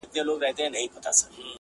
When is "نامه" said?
0.61-1.49